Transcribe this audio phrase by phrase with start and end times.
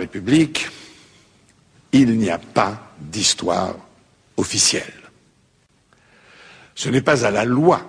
[0.00, 0.68] République,
[1.92, 3.74] il n'y a pas d'histoire
[4.36, 5.00] officielle.
[6.74, 7.82] Ce n'est pas à la loi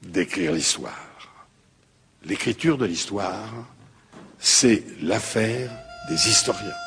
[0.00, 1.10] d'écrire l'histoire.
[2.24, 3.52] L'écriture de l'histoire,
[4.38, 5.70] c'est l'affaire
[6.08, 6.80] des historiens.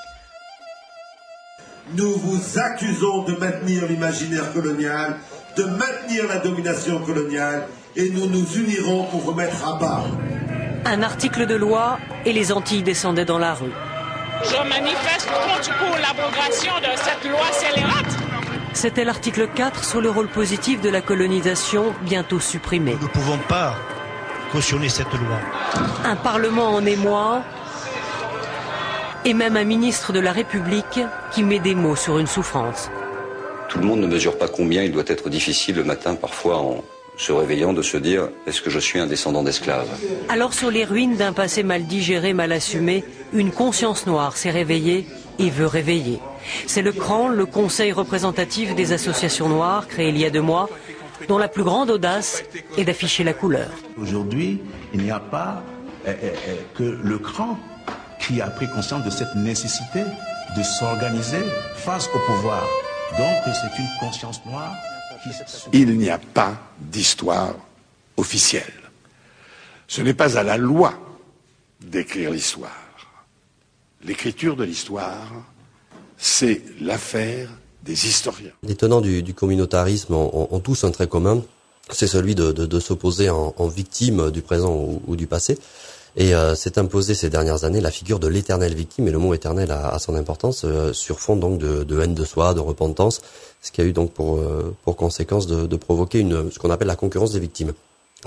[1.93, 5.17] Nous vous accusons de maintenir l'imaginaire colonial,
[5.57, 10.05] de maintenir la domination coloniale, et nous nous unirons pour vous mettre à bas.
[10.85, 13.73] Un article de loi et les Antilles descendaient dans la rue.
[14.43, 18.05] Je manifeste contre pour l'abrogation de cette loi scélérate.
[18.73, 22.93] C'était l'article 4 sur le rôle positif de la colonisation, bientôt supprimé.
[22.93, 23.75] Nous ne pouvons pas
[24.51, 25.39] cautionner cette loi.
[26.05, 27.41] Un Parlement en émoi
[29.25, 30.99] et même un ministre de la République
[31.31, 32.89] qui met des mots sur une souffrance.
[33.67, 36.83] Tout le monde ne mesure pas combien il doit être difficile le matin, parfois en
[37.17, 39.89] se réveillant, de se dire est-ce que je suis un descendant d'esclaves?
[40.29, 43.03] Alors sur les ruines d'un passé mal digéré, mal assumé,
[43.33, 45.07] une conscience noire s'est réveillée
[45.39, 46.19] et veut réveiller.
[46.67, 50.69] C'est le CRAN, le Conseil représentatif des associations noires, créé il y a deux mois,
[51.27, 52.43] dont la plus grande audace
[52.77, 53.69] est d'afficher la couleur.
[53.99, 54.61] Aujourd'hui,
[54.93, 55.63] il n'y a pas
[56.07, 57.57] euh, euh, euh, que le CRAN
[58.19, 60.01] qui a pris conscience de cette nécessité
[60.55, 61.43] de s'organiser
[61.75, 62.63] face au pouvoir.
[63.17, 64.73] Donc c'est une conscience noire.
[65.73, 67.55] Il n'y a pas d'histoire
[68.17, 68.73] officielle.
[69.87, 70.93] Ce n'est pas à la loi
[71.81, 72.71] d'écrire l'histoire.
[74.03, 75.31] L'écriture de l'histoire,
[76.17, 77.49] c'est l'affaire
[77.83, 78.51] des historiens.
[78.63, 81.41] Les tenants du, communautarisme ont, tous un trait commun,
[81.89, 85.57] c'est celui de, s'opposer en, victime du présent ou, du passé.
[86.15, 89.33] Et euh, s'est imposé ces dernières années la figure de l'éternelle victime, et le mot
[89.33, 93.21] éternel a, son importance, euh, sur fond donc de, haine de soi, de repentance,
[93.61, 96.87] ce qui a eu donc pour, euh, pour conséquence de, provoquer une, ce qu'on appelle
[96.87, 97.73] la concurrence des victimes,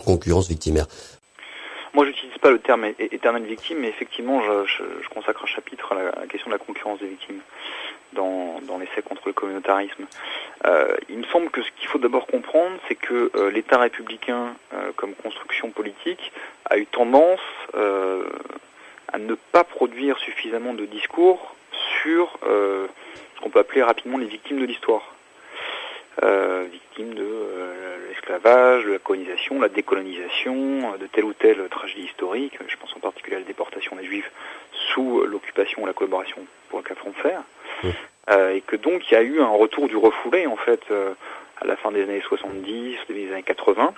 [0.04, 0.86] concurrence victimaire.
[1.92, 6.20] Moi, j'utilise pas le terme éternelle victime, mais effectivement, je, je consacre un chapitre à
[6.20, 7.40] la question de la concurrence des victimes
[8.12, 10.06] dans, l'essai contre le communautarisme.
[10.66, 14.54] Euh, il me semble que ce qu'il faut d'abord comprendre, c'est que euh, l'État républicain,
[14.74, 16.32] euh, comme construction politique,
[16.66, 17.40] a eu tendance
[19.12, 21.54] à ne pas produire suffisamment de discours
[22.02, 25.14] sur ce qu'on peut appeler rapidement les victimes de l'histoire.
[26.70, 32.56] victimes de l'esclavage, de la colonisation, la décolonisation, de telle ou telle tragédie historique.
[32.68, 34.30] Je pense en particulier à la déportation des Juifs
[34.92, 37.34] sous l'occupation ou la collaboration pour le cas français.
[38.30, 41.14] Euh, et que donc il y a eu un retour du refoulé en fait euh,
[41.60, 43.92] à la fin des années 70, des années 80,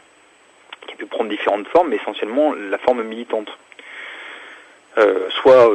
[0.87, 3.49] qui a pu prendre différentes formes, mais essentiellement la forme militante.
[4.99, 5.71] Euh, soit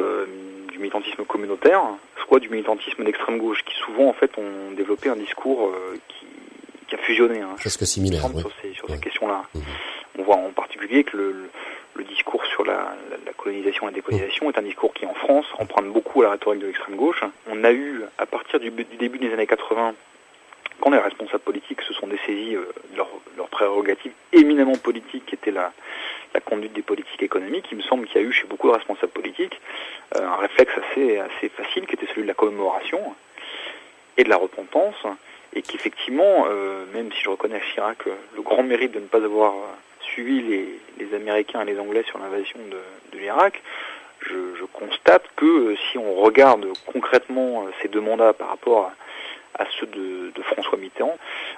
[0.71, 1.81] du militantisme communautaire,
[2.25, 5.73] soit du militantisme d'extrême gauche, qui souvent en fait ont développé un discours
[6.07, 6.27] qui,
[6.87, 7.41] qui, a fusionné.
[7.41, 8.21] Hein, Presque similaire.
[8.21, 9.43] Sur ces, sur ces questions-là.
[9.55, 9.61] Mhm.
[10.19, 11.49] On voit en particulier que le,
[11.95, 12.95] le discours la,
[13.25, 16.31] la, colonisation et la décolonisation est un discours qui, en France, emprunte beaucoup à la
[16.31, 17.23] rhétorique de l'extrême gauche.
[17.49, 19.95] On a eu, à partir du, début des années 80,
[20.79, 25.35] quand les responsables politiques se sont dessaisis euh, de leur, leur, prérogative éminemment politique, qui
[25.35, 25.71] était la,
[26.33, 28.73] la, conduite des politiques économiques, il me semble qu'il y a eu chez beaucoup de
[28.73, 29.59] responsables politiques
[30.15, 33.01] euh, un réflexe assez, assez facile, qui était celui de la commémoration
[34.17, 34.95] et de la repentance,
[35.53, 39.23] et qu'effectivement, euh, même si je reconnais à Chirac le grand mérite de ne pas
[39.23, 39.53] avoir
[40.13, 40.41] suivi
[40.99, 43.61] les, Américains et les Anglais sur l'invasion de, l'Irak,
[44.21, 48.91] je, constate que euh, si on regarde concrètement euh, ces deux mandats par rapport
[49.57, 51.17] à, ceux de, François Mitterrand,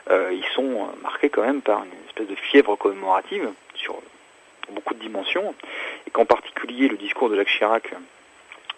[0.10, 3.96] euh, ils sont marqués quand même par une espèce de fièvre commémorative sur
[4.72, 5.54] beaucoup de dimensions,
[6.08, 7.94] et qu'en particulier le discours de Jacques Chirac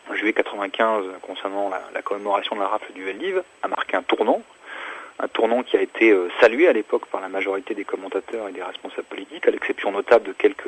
[0.09, 4.03] en juillet 95 concernant la, la commémoration de la rafle du Veldiv a marqué un
[4.03, 4.42] tournant
[5.22, 8.52] un tournant qui a été euh, salué à l'époque par la majorité des commentateurs et
[8.52, 10.68] des responsables politiques, à l'exception notable de quelques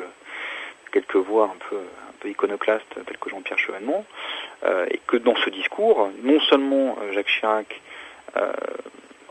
[1.16, 4.06] voix un peu iconoclastes telles que Jean-Pierre Chevènement,
[4.64, 7.80] euh, et que dans ce discours, non seulement euh, Jacques Chirac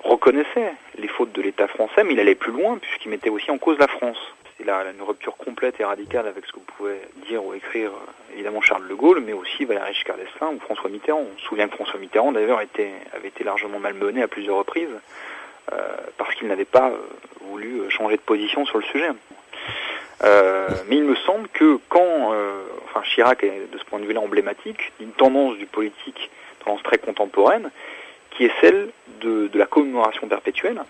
[0.04, 3.58] reconnaissait les fautes de l'État français, mais il allait plus loin puisqu'il mettait aussi en
[3.58, 4.18] cause la France.
[4.58, 7.92] C'est là une rupture complète et radicale avec ce que pouvez dire ou écrire
[8.34, 11.22] évidemment Charles de Gaulle, mais aussi Valéry Giscard d'Estaing ou François Mitterrand.
[11.22, 14.90] On se souvient que François Mitterrand d'ailleurs avait été largement malmené à plusieurs reprises
[15.72, 16.98] euh, parce qu'il n'avait pas euh,
[17.42, 19.10] voulu euh, changer de position sur le sujet.
[20.24, 24.06] Euh, mais il me semble que quand, euh, enfin Chirac est de ce point de
[24.06, 26.30] vue-là emblématique d'une tendance du politique,
[26.64, 27.72] tendance très contemporaine,
[28.32, 28.90] qui est celle
[29.22, 30.82] de la commémoration perpétuelle,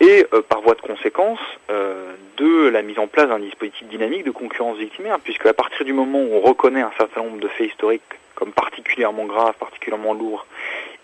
[0.00, 1.38] et euh, par voie de conséquence
[1.70, 5.84] euh, de la mise en place d'un dispositif dynamique de concurrence victimaire, puisque à partir
[5.84, 8.02] du moment où on reconnaît un certain nombre de faits historiques
[8.34, 10.46] comme particulièrement graves, particulièrement lourds,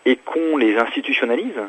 [0.05, 1.61] et qu'on les institutionnalise,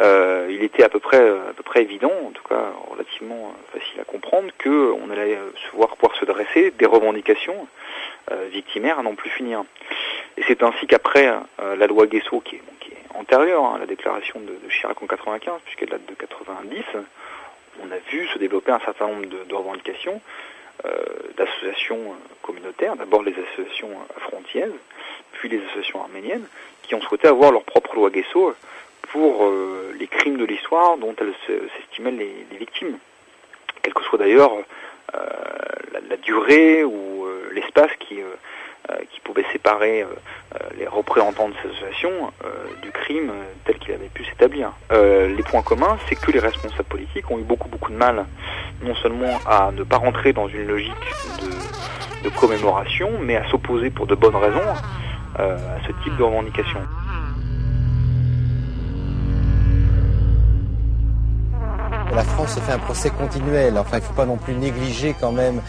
[0.00, 4.00] euh, il était à peu près à peu près évident, en tout cas relativement facile
[4.00, 5.38] à comprendre, que on allait
[5.70, 7.68] se voir pouvoir se dresser des revendications
[8.50, 9.62] victimaires à non plus finir.
[10.38, 11.30] Et c'est ainsi qu'après
[11.76, 12.62] la loi Guesso, qui est
[13.14, 16.82] antérieure hein, à la déclaration de, Chirac en 95, puisqu'elle date de 90,
[17.82, 20.20] on a vu se développer un certain nombre de, revendications
[21.36, 24.68] d'associations communautaires, d'abord les associations frontières,
[25.32, 26.46] puis les associations arméniennes,
[26.82, 28.54] qui ont souhaité avoir leur propre loi Guesso
[29.02, 29.52] pour
[29.96, 32.98] les crimes de l'histoire dont elles s'estimaient les, victimes,
[33.82, 34.52] quelle que soit d'ailleurs
[35.12, 38.18] la, durée ou l'espace qui,
[39.10, 40.04] qui pouvait séparer
[40.78, 42.32] les représentants de ces associations
[42.82, 43.32] du crime
[43.64, 44.72] tel qu'il avait pu s'établir.
[44.90, 48.24] les points communs, c'est que les responsables politiques ont eu beaucoup beaucoup de mal,
[48.82, 50.92] non seulement à ne pas rentrer dans une logique
[51.40, 54.68] de, de commémoration, mais à s'opposer pour de bonnes raisons
[55.38, 55.56] à
[55.86, 56.80] ce type de revendication.
[62.14, 63.78] La France se fait un procès continuel.
[63.78, 65.62] Enfin, il ne faut pas non plus négliger quand même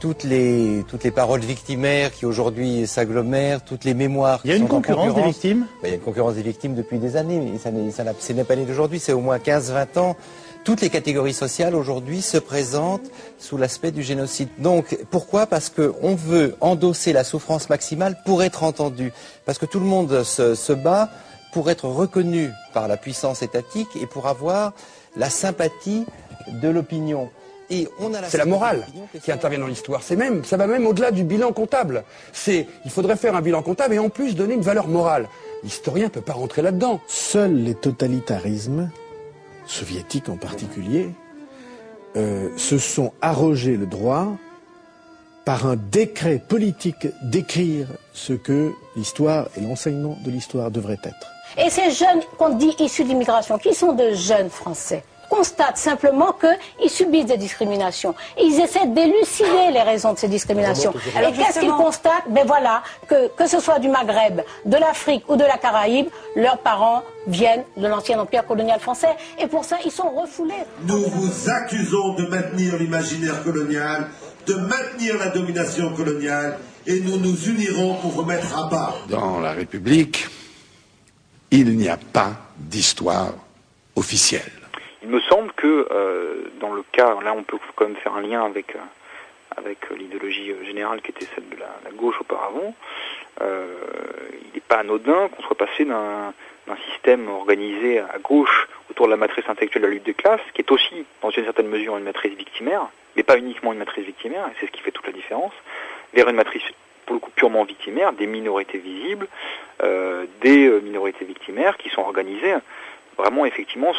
[0.00, 4.40] toutes les, toutes les paroles victimaires qui aujourd'hui s'agglomèrent, toutes les mémoires.
[4.44, 5.66] Il y a une concurrence, des victimes?
[5.82, 7.52] Ben, Il y a une concurrence des victimes depuis des années.
[7.58, 10.16] Ça n'est pas né d'aujourd'hui, c'est au moins 15-20 ans.
[10.64, 14.48] Toutes les catégories sociales aujourd'hui se présentent sous l'aspect du génocide.
[14.58, 15.46] Donc pourquoi?
[15.46, 19.12] Parce qu'on veut endosser la souffrance maximale pour être entendu.
[19.44, 21.10] Parce que tout le monde se, se bat
[21.52, 24.72] pour être reconnu par la puissance étatique et pour avoir
[25.16, 26.04] la sympathie
[26.48, 27.30] de l'opinion.
[28.28, 28.86] C'est la morale
[29.22, 30.02] qui intervient dans l'histoire.
[30.02, 32.04] C'est même, ça va même au-delà du bilan comptable.
[32.32, 35.28] C'est, il faudrait faire un bilan comptable et en plus donner une valeur morale.
[35.62, 37.00] L'historien ne peut pas rentrer là-dedans.
[37.06, 38.90] Seuls les totalitarismes,
[39.66, 41.10] soviétiques en particulier,
[42.16, 44.26] euh, se sont arrogés le droit
[45.44, 51.30] par un décret politique d'écrire ce que l'histoire et l'enseignement de l'histoire devraient être.
[51.56, 56.32] Et ces jeunes qu'on dit issus de l'immigration, qui sont de jeunes Français, constatent simplement
[56.32, 58.14] qu'ils subissent des discriminations.
[58.38, 60.92] ils essaient d'élucider les raisons de ces discriminations.
[61.16, 62.28] Et qu'est-ce qu'ils constatent?
[62.28, 66.58] Ben voilà, que, que ce soit du Maghreb, de l'Afrique ou de la Caraïbe, leurs
[66.58, 69.14] parents viennent de l'ancien empire colonial français.
[69.38, 70.64] Et pour ça, ils sont refoulés.
[70.84, 74.08] Nous vous accusons de maintenir l'imaginaire colonial,
[74.46, 78.94] de maintenir la domination coloniale, et nous nous unirons pour vous mettre à bas.
[79.08, 80.26] Dans la République,
[81.50, 83.32] il n'y a pas d'histoire
[83.96, 84.59] officielle.
[85.02, 88.20] Il me semble que euh, dans le cas, là on peut quand même faire un
[88.20, 88.78] lien avec, euh,
[89.56, 92.74] avec l'idéologie générale qui était celle de la, gauche auparavant,
[93.40, 93.74] euh,
[94.44, 96.32] il n'est pas anodin qu'on soit passé d'un
[96.92, 100.60] système organisé à gauche autour de la matrice intellectuelle de la lutte des classes, qui
[100.60, 102.86] est aussi, dans une certaine mesure, une matrice victimaire,
[103.16, 105.52] mais pas uniquement une matrice victimaire, et c'est ce qui fait toute la différence,
[106.12, 106.62] vers une matrice
[107.06, 109.26] pour le coup purement victimaire, des minorités visibles,
[109.82, 112.54] euh, des euh, minorités victimaires qui sont organisées
[113.20, 113.92] vraiment effectivement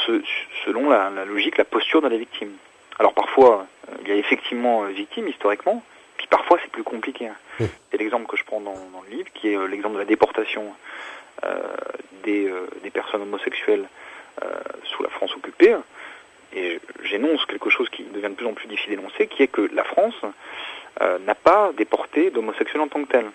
[0.66, 2.52] selon la, logique, la posture de la victime.
[3.00, 5.84] Alors parfois, euh, il y a effectivement victime historiquement,
[6.18, 7.30] puis parfois c'est plus compliqué.
[7.60, 7.66] Mmh.
[7.90, 8.76] C'est l'exemple que je prends dans,
[9.10, 10.66] le livre, qui est l'exemple de la déportation
[12.24, 12.52] des,
[12.84, 13.86] des, personnes homosexuelles
[14.84, 15.76] sous la France occupée.
[16.54, 19.70] Et j'énonce quelque chose qui devient de plus en plus difficile d'énoncer, qui est que
[19.74, 20.16] la France
[21.02, 23.26] euh, n'a pas déporté d'homosexuels en tant que tel.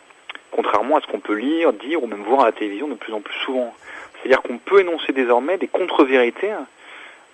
[0.51, 3.13] Contrairement à ce qu'on peut lire, dire ou même voir à la télévision de plus
[3.13, 3.75] en plus souvent.
[4.19, 6.53] C'est-à-dire qu'on peut énoncer désormais des contre-vérités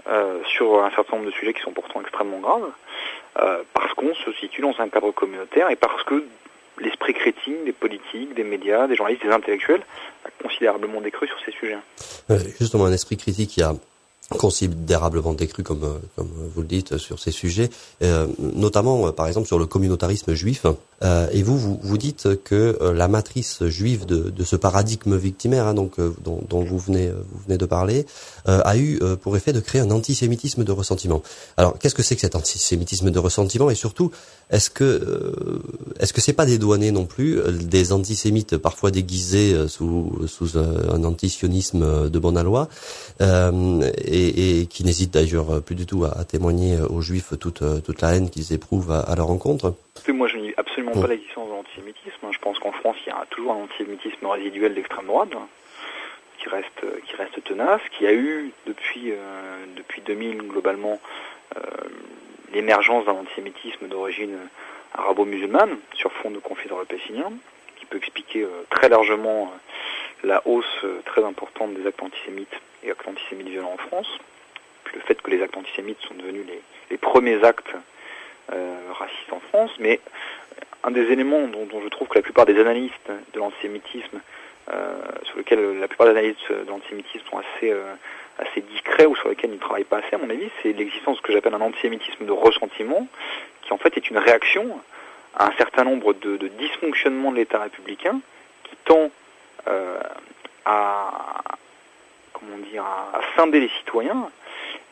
[0.08, 2.70] euh, sur un certain nombre de sujets qui sont pourtant extrêmement graves,
[3.40, 6.25] euh, parce qu'on se situe dans un cadre communautaire et parce que
[6.79, 9.82] l'esprit critique des politiques, des médias, des journalistes, des intellectuels
[10.25, 11.78] a considérablement décru sur ces sujets.
[12.59, 13.75] justement, un esprit critique qui a
[14.37, 17.71] considérablement décru, comme, comme vous le dites, sur ces sujets,
[18.03, 20.67] euh, notamment euh, par exemple sur le communautarisme juif.
[21.03, 25.17] Euh, et vous, vous, vous dites que euh, la matrice juive de, de ce paradigme
[25.17, 28.07] victimaire, hein, donc euh, dont, dont, vous venez vous venez de parler,
[28.47, 31.23] a eu pour effet de créer un antisémitisme de ressentiment.
[31.57, 33.71] Alors, qu'est-ce que c'est que cet antisémitisme de ressentiment?
[33.71, 34.11] Et surtout,
[34.51, 35.61] est-ce que
[36.01, 42.11] est-ce que c'est pas dédouané non plus des antisémites parfois déguisés sous sous un antisionisme
[42.11, 42.69] de bonne loi?
[43.21, 48.00] Et, et, qui n'hésitent d'ailleurs plus du tout à, à, témoigner aux juifs toute toute
[48.00, 49.75] la haine qu'ils éprouvent à, à leur encontre
[50.09, 52.29] Moi, je n'ai absolument pas l'existence de l'antisémitisme.
[52.31, 55.33] Je pense qu'en France, il y a toujours un antisémitisme résiduel d'extrême droite
[56.43, 61.00] qui reste qui reste tenace, qui a eu depuis euh, depuis 2000 globalement
[61.57, 61.61] euh,
[62.52, 64.37] l'émergence d'un antisémitisme d'origine
[64.95, 67.33] arabo-musulmane sur fond de conflit européen,
[67.76, 69.52] qui peut expliquer euh, très largement
[70.23, 74.09] la hausse très importante des actes antisémites et actes antisémites violents en France,
[74.85, 76.45] puis le fait que les actes antisémites sont devenus
[76.91, 77.73] les, premiers actes
[78.49, 80.00] racistes en France, mais
[80.85, 84.21] un des éléments dont, je trouve que la plupart des analystes de l'antisémitisme,
[84.73, 87.95] euh, sur lesquels la plupart des analystes de l'antisémitisme sont assez, euh,
[88.38, 91.17] assez discrets ou sur lesquels ils ne travaillent pas assez, à mon avis, c'est l'existence
[91.17, 93.07] de ce que j'appelle un antisémitisme de ressentiment,
[93.62, 94.81] qui en fait est une réaction
[95.35, 98.21] à un certain nombre de, dysfonctionnements de l'État républicain,
[98.64, 99.11] qui tend
[100.64, 101.11] à
[102.32, 104.30] comment dire à, scinder les citoyens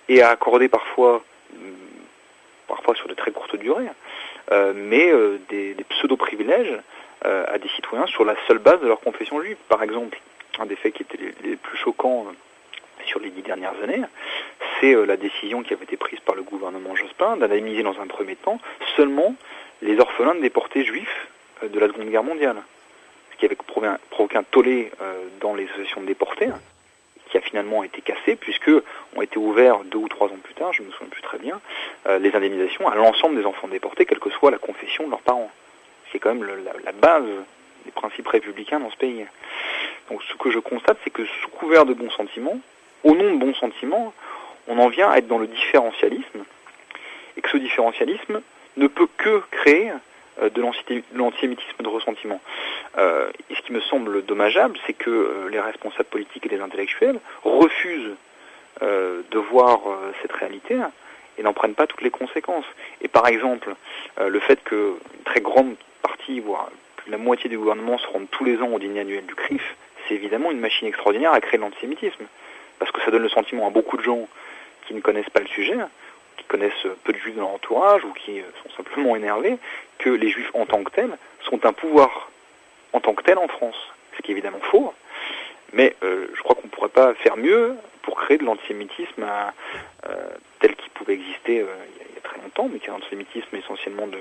[0.09, 1.23] et à accorder parfois
[2.69, 3.89] parfois sur de très courtes durées,
[4.75, 5.13] mais
[5.49, 6.79] des, pseudo-privilèges
[7.23, 9.57] à des citoyens sur la seule base de leur confession juive.
[9.69, 10.21] Par exemple,
[10.61, 12.27] un des faits qui était les plus choquants
[13.07, 14.03] sur les dix dernières années,
[14.81, 18.07] c'est euh, la décision qui avait été prise par le gouvernement Jospin d'indemniser dans un
[18.07, 18.59] premier temps
[18.97, 19.35] seulement
[19.83, 21.29] les orphelins de déportés juifs
[21.63, 22.57] euh, de la Seconde Guerre mondiale.
[24.11, 26.49] Provoqué un tollé euh, dans les associations de déportés,
[27.31, 28.71] qui a finalement été cassé, puisque
[29.17, 31.39] ont été ouverts deux ou trois ans plus tard, je ne me souviens plus très
[31.39, 31.61] bien,
[32.19, 35.51] les indemnisations à l'ensemble des enfants déportés, quelle que soit la confession de leurs parents.
[36.11, 36.45] C'est quand même
[36.85, 37.23] la, base
[37.85, 39.25] des principes républicains dans ce pays.
[40.11, 42.59] Donc ce que je constate, c'est que sous couvert de bons sentiments,
[43.05, 44.13] au nom de bons sentiments,
[44.67, 46.45] on en vient à être dans le différentialisme,
[47.37, 48.43] et que ce différentialisme
[48.77, 49.95] ne peut que créer euh,
[50.43, 50.63] de
[51.15, 52.41] l'antisémitisme de ressentiment.
[52.99, 56.61] Euh, et ce qui me semble dommageable, c'est que euh, les responsables politiques et les
[56.61, 58.17] intellectuels refusent
[58.81, 59.81] de voir
[60.23, 60.75] cette réalité
[61.37, 62.65] et n'en prennent pas toutes les conséquences.
[63.03, 63.75] Et par exemple,
[64.19, 66.71] le fait que une très grande partie, voire
[67.07, 69.77] la moitié du gouvernement se rendent tous les ans au dîner annuel du CRIF,
[70.09, 72.25] c'est évidemment une machine extraordinaire à créer l'antisémitisme
[72.79, 74.27] parce que ça donne le sentiment à beaucoup de gens
[74.87, 75.83] qui ne connaissent pas le sujet, qui
[76.51, 79.57] connaissent peu de juifs dans leur entourage ou qui sont simplement énervés,
[79.99, 82.31] que les juifs en tant que tels sont un pouvoir
[82.93, 83.77] en tant que tel en France.
[84.17, 84.93] Ce qui est évidemment faux,
[85.73, 90.15] mais euh, je crois qu'on ne pourrait pas faire mieux pour créer de l'antisémitisme euh,
[90.59, 91.67] tel qu'il pouvait exister euh,
[92.11, 94.19] il, y a, très longtemps, mais qui est un antisémitisme essentiellement de,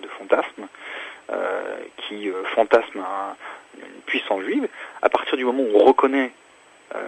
[0.00, 0.66] de fantasme,
[1.96, 3.02] qui fantasme
[3.78, 4.68] une puissance juive.
[5.02, 6.32] À partir du moment où on reconnaît
[6.94, 6.98] euh,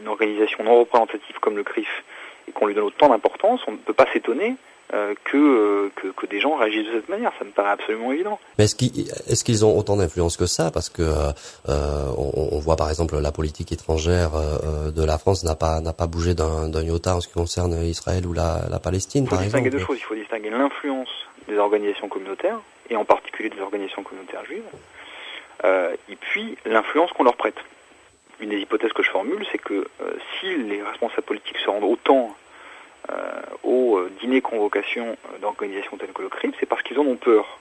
[0.00, 2.02] une organisation non représentative comme le CRIF
[2.52, 4.56] et qu'on lui donne autant d'importance, on ne peut pas s'étonner
[4.94, 7.32] euh, euh, que, que, des gens réagissent de cette manière.
[7.38, 8.38] Ça me paraît absolument évident.
[8.58, 8.74] Mais est-ce
[9.44, 10.70] qu'ils est ont autant d'influence que ça?
[10.70, 11.02] Parce que
[11.66, 14.32] on, voit par exemple la politique étrangère
[14.94, 18.26] de la France n'a pas n'a pas bougé d'un iota en ce qui concerne Israël
[18.26, 19.24] ou la, la Palestine.
[19.24, 19.98] Il faut distinguer deux choses.
[19.98, 21.08] Il faut distinguer l'influence
[21.48, 24.62] des organisations communautaires et en particulier des organisations communautaires juives,
[25.64, 27.56] et puis l'influence qu'on leur prête
[28.42, 31.84] une des hypothèses que je formule, c'est que euh, si les responsables politiques se rendent
[31.84, 32.36] autant
[33.10, 37.16] euh, aux euh, dîners convocations d'organisations telles que le crime, c'est parce qu'ils en ont
[37.16, 37.58] peur.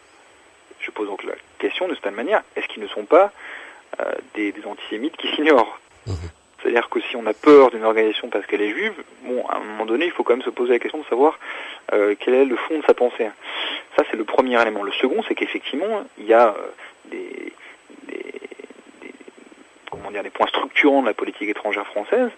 [0.80, 3.32] Je pose donc la question de cette manière, est-ce qu'ils ne sont pas
[4.34, 6.16] des, antisémites qui s'ignorent mhm.
[6.62, 8.94] C'est-à-dire que si on a peur d'une organisation parce qu'elle est juive,
[9.24, 11.40] bon, à un moment donné, il faut quand même se poser la question de savoir
[11.90, 13.28] quel est le fond de sa pensée.
[13.96, 14.84] Ça, c'est le premier élément.
[14.84, 16.56] Le second, c'est qu'effectivement, il y a
[17.06, 17.52] des,
[20.12, 22.30] comment des points structurants de la politique étrangère française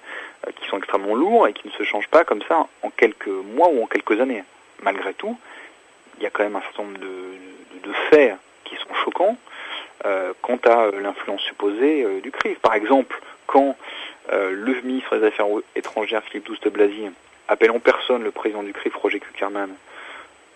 [0.48, 3.28] euh, qui sont extrêmement lourds et qui ne se changent pas comme ça en quelques
[3.28, 4.44] mois ou en quelques années.
[4.82, 5.38] Malgré tout,
[6.18, 9.38] il y a quand même un certain nombre de, faits qui sont choquants
[10.06, 12.60] euh, quant à euh, l'influence supposée du CRIF.
[12.60, 13.76] Par exemple, quand
[14.32, 17.10] le ministre des Affaires étrangères, Philippe Douste Blazy,
[17.50, 19.70] appelle en personne le président du CRIF, Roger Kuckerman,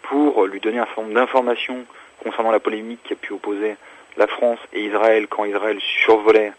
[0.04, 1.86] pour lui donner un certain nombre d'informations
[2.24, 3.76] concernant la polémique qui a pu opposer
[4.16, 6.54] la France et Israël quand Israël survolait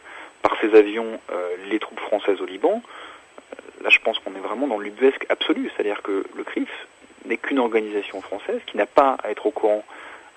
[0.49, 4.41] par ces avions euh, les troupes françaises au Liban, euh, là je pense qu'on est
[4.41, 6.87] vraiment dans l'ubuesque absolu, c'est-à-dire que le CRIF
[7.27, 9.85] n'est qu'une organisation française qui n'a pas à être au courant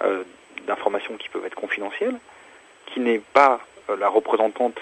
[0.03, 0.23] euh,
[0.67, 2.17] d'informations qui peuvent être confidentielles,
[2.87, 3.61] qui n'est pas
[3.97, 4.79] la représentante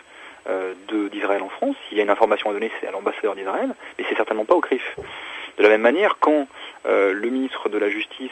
[1.12, 1.75] d'Israël en France.
[1.88, 4.55] S'il y a une information à donner, c'est à l'ambassadeur d'Israël, mais c'est certainement pas
[4.55, 4.98] au CRIF.
[5.57, 6.48] De la même manière, quand
[6.86, 8.31] le ministre de la Justice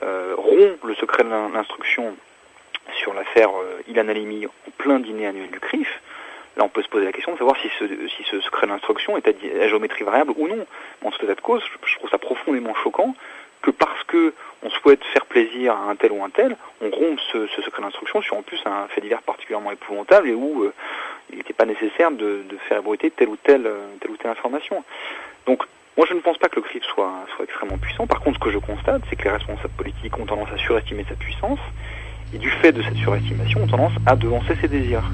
[0.00, 2.16] rompt le secret de l'instruction
[2.96, 3.50] sur l'affaire
[3.88, 6.00] Ilan Halimi en plein dîner annuel du CRIF,
[6.60, 9.16] Là, on peut se poser la question de savoir si ce, si ce secret d'instruction
[9.16, 10.66] est à, géométrie variable ou non.
[11.02, 13.14] En tout état de cause, je, trouve ça profondément choquant
[13.62, 17.18] que parce que on souhaite faire plaisir à un tel ou un tel, on rompe
[17.32, 20.74] ce, secret d'instruction sur en plus un fait divers particulièrement épouvantable et où euh,
[21.30, 24.84] il n'était pas nécessaire de, faire ébruiter telle ou telle, euh, telle ou telle information.
[25.46, 25.62] Donc,
[25.96, 28.06] moi, je ne pense pas que le CRIP soit, soit extrêmement puissant.
[28.06, 31.06] Par contre, ce que je constate, c'est que les responsables politiques ont tendance à surestimer
[31.08, 31.60] sa puissance
[32.34, 35.04] et du fait de cette surestimation, ont tendance à devancer ses désirs.